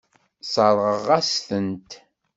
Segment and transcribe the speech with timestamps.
[0.45, 1.91] Sseṛɣeɣ-as-tent.